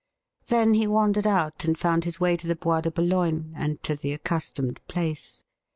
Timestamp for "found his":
1.77-2.19